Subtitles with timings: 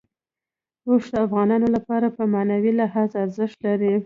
[0.87, 3.91] اوښ د افغانانو لپاره په معنوي لحاظ ارزښت لري.